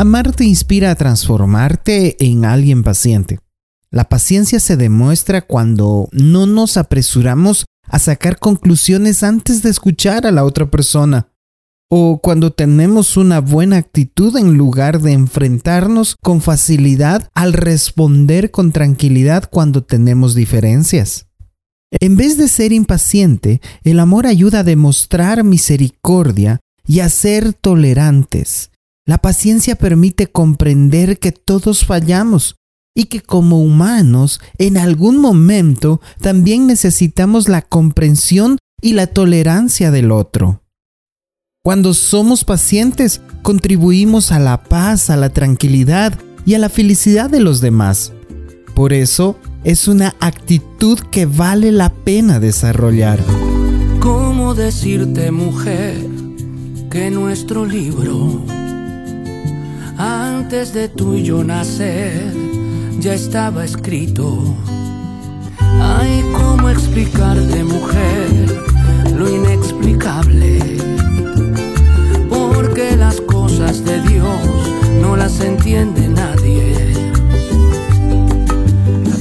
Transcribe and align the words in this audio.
Amar 0.00 0.30
te 0.30 0.44
inspira 0.44 0.92
a 0.92 0.94
transformarte 0.94 2.24
en 2.24 2.44
alguien 2.44 2.84
paciente. 2.84 3.40
La 3.90 4.08
paciencia 4.08 4.60
se 4.60 4.76
demuestra 4.76 5.42
cuando 5.42 6.08
no 6.12 6.46
nos 6.46 6.76
apresuramos 6.76 7.64
a 7.82 7.98
sacar 7.98 8.38
conclusiones 8.38 9.24
antes 9.24 9.60
de 9.60 9.70
escuchar 9.70 10.24
a 10.24 10.30
la 10.30 10.44
otra 10.44 10.70
persona, 10.70 11.32
o 11.90 12.20
cuando 12.22 12.52
tenemos 12.52 13.16
una 13.16 13.40
buena 13.40 13.78
actitud 13.78 14.36
en 14.36 14.56
lugar 14.56 15.00
de 15.00 15.14
enfrentarnos 15.14 16.14
con 16.22 16.42
facilidad 16.42 17.28
al 17.34 17.52
responder 17.52 18.52
con 18.52 18.70
tranquilidad 18.70 19.50
cuando 19.50 19.82
tenemos 19.82 20.36
diferencias. 20.36 21.26
En 21.90 22.16
vez 22.16 22.36
de 22.36 22.46
ser 22.46 22.72
impaciente, 22.72 23.60
el 23.82 23.98
amor 23.98 24.28
ayuda 24.28 24.60
a 24.60 24.64
demostrar 24.64 25.42
misericordia 25.42 26.60
y 26.86 27.00
a 27.00 27.08
ser 27.08 27.52
tolerantes, 27.52 28.70
la 29.08 29.16
paciencia 29.16 29.74
permite 29.74 30.26
comprender 30.26 31.18
que 31.18 31.32
todos 31.32 31.86
fallamos 31.86 32.56
y 32.94 33.04
que 33.04 33.22
como 33.22 33.62
humanos 33.62 34.38
en 34.58 34.76
algún 34.76 35.16
momento 35.16 36.02
también 36.20 36.66
necesitamos 36.66 37.48
la 37.48 37.62
comprensión 37.62 38.58
y 38.82 38.92
la 38.92 39.06
tolerancia 39.06 39.90
del 39.90 40.12
otro. 40.12 40.62
Cuando 41.64 41.94
somos 41.94 42.44
pacientes, 42.44 43.22
contribuimos 43.42 44.30
a 44.30 44.38
la 44.38 44.62
paz, 44.64 45.08
a 45.08 45.16
la 45.16 45.30
tranquilidad 45.30 46.12
y 46.44 46.52
a 46.52 46.58
la 46.58 46.68
felicidad 46.68 47.30
de 47.30 47.40
los 47.40 47.62
demás. 47.62 48.12
Por 48.74 48.92
eso, 48.92 49.38
es 49.64 49.88
una 49.88 50.16
actitud 50.20 50.98
que 51.10 51.24
vale 51.24 51.72
la 51.72 51.88
pena 51.88 52.40
desarrollar. 52.40 53.24
¿Cómo 54.00 54.54
decirte, 54.54 55.30
mujer, 55.30 55.96
que 56.90 57.10
nuestro 57.10 57.64
libro 57.64 58.44
antes 60.48 60.72
de 60.72 60.88
tú 60.88 61.12
y 61.12 61.24
yo 61.24 61.44
nacer, 61.44 62.32
ya 63.00 63.12
estaba 63.12 63.66
escrito. 63.66 64.56
Ay, 65.60 66.24
¿cómo 66.32 66.70
explicarte, 66.70 67.64
mujer, 67.64 68.30
lo 69.14 69.28
inexplicable? 69.28 70.58
Porque 72.30 72.96
las 72.96 73.20
cosas 73.20 73.84
de 73.84 74.00
Dios 74.08 74.40
no 75.02 75.16
las 75.18 75.38
entiende 75.42 76.08
nadie. 76.08 76.94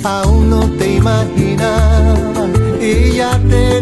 Aún 0.05 0.49
no 0.49 0.61
te 0.79 0.95
imaginaba 0.95 2.47
y 2.79 3.17
ya 3.17 3.37
te 3.49 3.79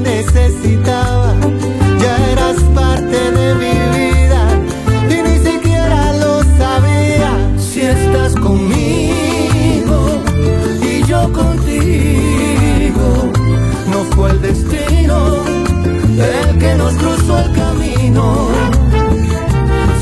que 16.58 16.76
nos 16.76 16.94
cruzó 16.96 17.40
el 17.40 17.52
camino. 17.54 18.50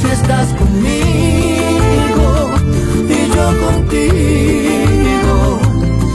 Si 0.02 0.08
estás 0.08 0.54
conmigo 0.54 2.52
y 3.10 3.28
yo 3.36 3.46
contigo, 3.68 5.60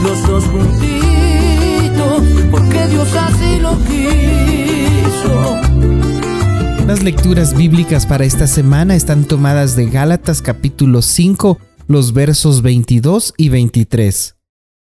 los 0.03 0.27
dos 0.27 0.43
juntitos, 0.45 2.23
porque 2.51 2.87
Dios 2.87 3.09
así 3.15 3.59
lo 3.59 3.77
quiso. 3.85 5.57
Las 6.87 7.03
lecturas 7.03 7.55
bíblicas 7.55 8.05
para 8.05 8.25
esta 8.25 8.47
semana 8.47 8.95
están 8.95 9.25
tomadas 9.25 9.75
de 9.75 9.89
Gálatas 9.89 10.41
capítulo 10.41 11.01
5, 11.01 11.59
los 11.87 12.13
versos 12.13 12.61
22 12.61 13.33
y 13.37 13.49
23. 13.49 14.35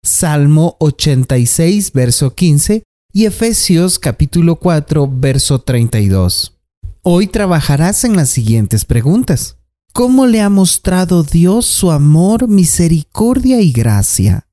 Salmo 0.02 0.76
86, 0.78 1.92
verso 1.92 2.34
15 2.34 2.85
y 3.16 3.24
Efesios 3.24 3.98
capítulo 3.98 4.56
4, 4.56 5.08
verso 5.10 5.58
32. 5.58 6.54
Hoy 7.00 7.26
trabajarás 7.26 8.04
en 8.04 8.14
las 8.14 8.28
siguientes 8.28 8.84
preguntas. 8.84 9.56
¿Cómo 9.94 10.26
le 10.26 10.42
ha 10.42 10.50
mostrado 10.50 11.22
Dios 11.22 11.64
su 11.64 11.90
amor, 11.90 12.46
misericordia 12.46 13.62
y 13.62 13.72
gracia? 13.72 14.50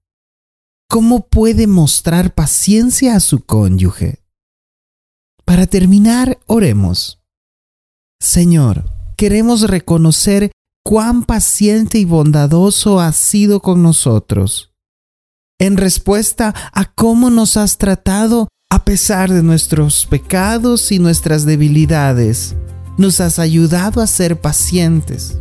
¿Cómo 0.87 1.27
puede 1.27 1.67
mostrar 1.67 2.33
paciencia 2.33 3.17
a 3.17 3.19
su 3.19 3.41
cónyuge? 3.41 4.23
Para 5.43 5.67
terminar, 5.67 6.39
oremos. 6.47 7.21
Señor, 8.21 8.85
queremos 9.17 9.69
reconocer 9.69 10.53
cuán 10.85 11.25
paciente 11.25 11.97
y 11.97 12.05
bondadoso 12.05 13.01
has 13.01 13.17
sido 13.17 13.59
con 13.59 13.83
nosotros. 13.83 14.73
En 15.59 15.75
respuesta 15.75 16.53
a 16.71 16.93
cómo 16.93 17.29
nos 17.29 17.57
has 17.57 17.77
tratado, 17.77 18.47
a 18.73 18.83
pesar 18.83 19.31
de 19.31 19.43
nuestros 19.43 20.07
pecados 20.07 20.91
y 20.91 20.97
nuestras 20.97 21.45
debilidades, 21.45 22.55
nos 22.97 23.19
has 23.19 23.37
ayudado 23.37 24.01
a 24.01 24.07
ser 24.07 24.41
pacientes. 24.41 25.37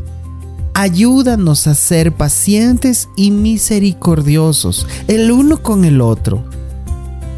Ayúdanos 0.75 1.67
a 1.67 1.75
ser 1.75 2.13
pacientes 2.13 3.09
y 3.17 3.31
misericordiosos 3.31 4.87
el 5.09 5.33
uno 5.33 5.63
con 5.63 5.87
el 5.87 6.03
otro. 6.03 6.45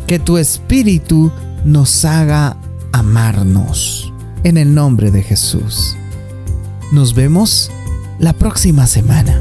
Que 0.08 0.18
tu 0.18 0.36
espíritu 0.36 1.30
nos 1.64 2.04
haga 2.04 2.56
amarnos. 2.90 4.12
En 4.42 4.56
el 4.56 4.74
nombre 4.74 5.12
de 5.12 5.22
Jesús. 5.22 5.94
Nos 6.90 7.14
vemos 7.14 7.70
la 8.18 8.32
próxima 8.32 8.88
semana. 8.88 9.40